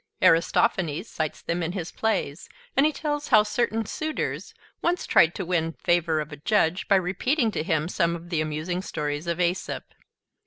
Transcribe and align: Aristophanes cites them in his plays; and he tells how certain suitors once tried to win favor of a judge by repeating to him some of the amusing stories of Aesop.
Aristophanes 0.23 1.07
cites 1.07 1.43
them 1.43 1.61
in 1.61 1.73
his 1.73 1.91
plays; 1.91 2.49
and 2.75 2.87
he 2.87 2.91
tells 2.91 3.27
how 3.27 3.43
certain 3.43 3.85
suitors 3.85 4.55
once 4.81 5.05
tried 5.05 5.35
to 5.35 5.45
win 5.45 5.73
favor 5.73 6.19
of 6.19 6.31
a 6.31 6.37
judge 6.37 6.87
by 6.87 6.95
repeating 6.95 7.51
to 7.51 7.61
him 7.61 7.87
some 7.87 8.15
of 8.15 8.31
the 8.31 8.41
amusing 8.41 8.81
stories 8.81 9.27
of 9.27 9.39
Aesop. 9.39 9.93